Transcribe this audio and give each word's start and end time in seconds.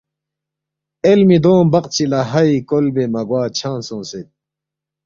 علمی 1.07 1.37
دونگ 1.43 1.67
بقچی 1.73 2.05
لا 2.11 2.21
ہائے 2.29 2.55
کولبے 2.69 3.05
مگوا 3.13 3.41
چھنگ 3.57 3.81
سونگسید 3.87 4.27